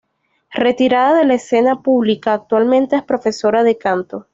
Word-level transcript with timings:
Retirada 0.55 1.15
de 1.15 1.25
la 1.25 1.35
escena 1.35 1.83
pública 1.83 2.33
actualmente 2.33 2.95
es 2.95 3.03
profesora 3.03 3.61
de 3.61 3.77
canto. 3.77 4.27